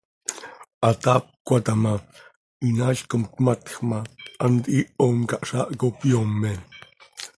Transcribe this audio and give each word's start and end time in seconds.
Hataap 0.85 1.23
cöhata 1.45 1.73
ma, 1.83 1.93
hinaail 2.63 2.99
com 3.09 3.23
tmatj 3.35 3.69
ma, 3.89 3.99
hant 4.41 4.63
hiihom 4.73 5.17
cah 5.29 5.43
zaah 5.49 5.69
cop 5.79 5.97
yoome. 6.11 6.51